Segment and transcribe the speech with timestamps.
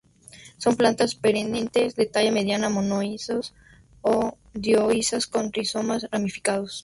[0.57, 3.45] Son plantas perennes de talla media, monoicas
[4.13, 4.15] o
[4.67, 6.75] dioicas, con rizomas ramificados.